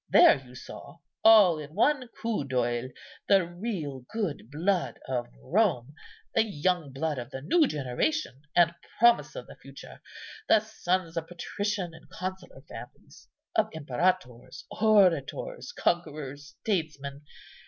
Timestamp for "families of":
12.63-13.69